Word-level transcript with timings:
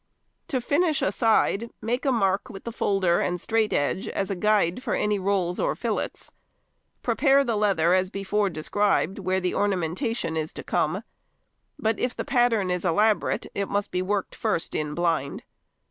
To 0.47 0.59
finish 0.59 1.03
a 1.03 1.11
side, 1.11 1.69
make 1.79 2.05
a 2.05 2.11
mark 2.11 2.49
with 2.49 2.63
the 2.63 2.71
folder 2.71 3.19
and 3.19 3.39
straight 3.39 3.71
edge 3.71 4.07
as 4.07 4.31
a 4.31 4.35
guide 4.35 4.81
for 4.81 4.95
any 4.95 5.19
rolls 5.19 5.59
or 5.59 5.75
fillets. 5.75 6.31
Prepare 7.03 7.43
the 7.43 7.55
leather 7.55 7.93
as 7.93 8.09
before 8.09 8.49
described 8.49 9.19
where 9.19 9.39
the 9.39 9.53
ornamentation 9.53 10.35
is 10.35 10.53
to 10.53 10.63
come; 10.63 11.03
but 11.77 11.99
if 11.99 12.15
the 12.15 12.25
pattern 12.25 12.71
is 12.71 12.83
elaborate 12.83 13.45
it 13.53 13.69
must 13.69 13.91
be 13.91 14.01
worked 14.01 14.33
first 14.33 14.73
in 14.73 14.95
blind. 14.95 15.43